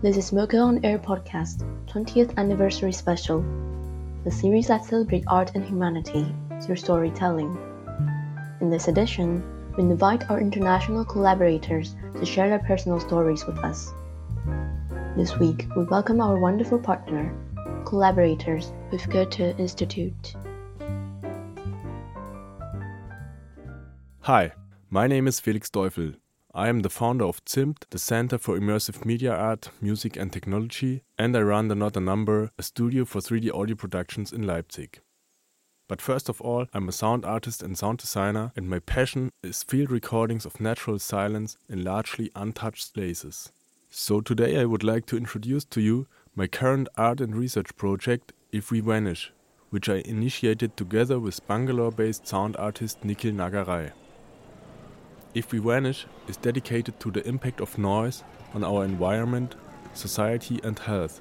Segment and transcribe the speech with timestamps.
[0.00, 3.44] This is MoCA on Air podcast, 20th anniversary special,
[4.22, 6.24] the series that celebrates art and humanity
[6.62, 7.58] through storytelling.
[8.60, 9.42] In this edition,
[9.76, 13.92] we invite our international collaborators to share their personal stories with us.
[15.16, 17.34] This week, we welcome our wonderful partner,
[17.84, 20.36] collaborators with Goethe Institute.
[24.20, 24.52] Hi,
[24.90, 26.14] my name is Felix Deufel.
[26.58, 31.04] I am the founder of ZiMMT, the Center for Immersive Media Art, Music and Technology,
[31.16, 34.98] and I run the Not a Number, a studio for 3D audio productions in Leipzig.
[35.86, 39.62] But first of all, I'm a sound artist and sound designer, and my passion is
[39.62, 43.52] field recordings of natural silence in largely untouched spaces.
[43.88, 48.32] So today I would like to introduce to you my current art and research project,
[48.50, 49.32] If We Vanish,
[49.70, 53.92] which I initiated together with Bangalore based sound artist Nikhil Nagaraj.
[55.38, 58.24] If We Vanish is dedicated to the impact of noise
[58.54, 59.54] on our environment,
[59.94, 61.20] society, and health.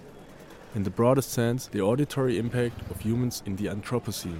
[0.73, 4.39] In the broadest sense, the auditory impact of humans in the Anthropocene.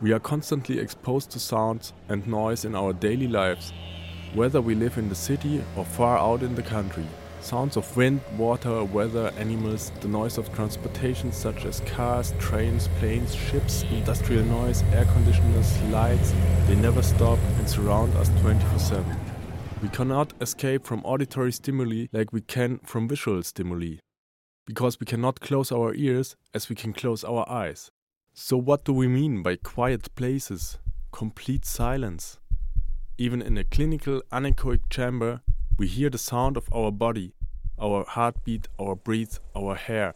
[0.00, 3.72] We are constantly exposed to sounds and noise in our daily lives,
[4.32, 7.08] whether we live in the city or far out in the country.
[7.42, 13.34] Sounds of wind, water, weather, animals, the noise of transportation such as cars, trains, planes,
[13.34, 16.32] ships, industrial noise, air conditioners, lights,
[16.68, 19.16] they never stop and surround us 24 7.
[19.82, 23.96] We cannot escape from auditory stimuli like we can from visual stimuli,
[24.64, 27.90] because we cannot close our ears as we can close our eyes.
[28.34, 30.78] So, what do we mean by quiet places,
[31.10, 32.38] complete silence?
[33.18, 35.42] Even in a clinical anechoic chamber,
[35.82, 37.32] we hear the sound of our body,
[37.76, 40.14] our heartbeat, our breath, our hair.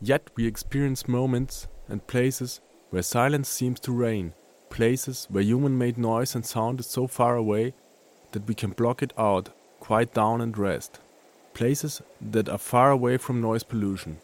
[0.00, 4.32] Yet we experience moments and places where silence seems to reign,
[4.70, 7.74] places where human made noise and sound is so far away
[8.32, 10.98] that we can block it out, quiet down and rest.
[11.52, 14.16] Places that are far away from noise pollution.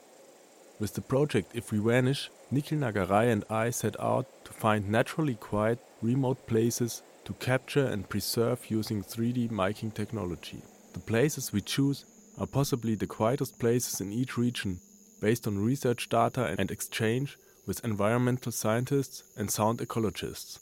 [0.80, 5.34] With the project If We Vanish, Nikhil Nagaraj and I set out to find naturally
[5.34, 10.62] quiet, remote places to capture and preserve using 3D miking technology.
[10.92, 12.04] The places we choose
[12.38, 14.80] are possibly the quietest places in each region,
[15.20, 20.58] based on research data and exchange with environmental scientists and sound ecologists.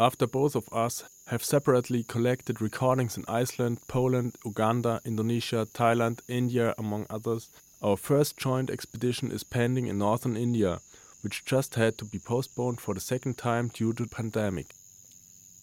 [0.00, 6.74] After both of us have separately collected recordings in Iceland, Poland, Uganda, Indonesia, Thailand, India,
[6.78, 7.50] among others,
[7.82, 10.80] our first joint expedition is pending in northern India,
[11.22, 14.74] which just had to be postponed for the second time due to the pandemic.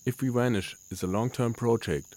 [0.06, 2.16] If We Vanish is a long term project.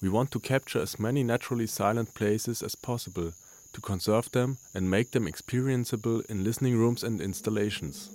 [0.00, 3.32] We want to capture as many naturally silent places as possible
[3.72, 8.10] to conserve them and make them experienceable in listening rooms and installations.